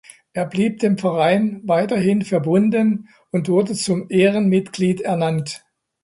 Er 0.33 0.47
blieb 0.47 0.79
dem 0.79 0.97
Verein 0.97 1.61
weiterhin 1.63 2.23
verbunden 2.23 3.07
und 3.29 3.49
wurde 3.49 3.75
zum 3.75 4.07
Ehrenmitglied 4.09 5.01
ernannt. 5.01 5.63